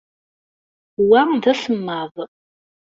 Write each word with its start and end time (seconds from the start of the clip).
Wa 1.07 1.21
d 1.41 1.43
asemmaḍ. 1.51 2.13